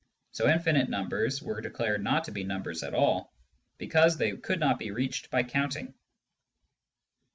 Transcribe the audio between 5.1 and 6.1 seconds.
by counting.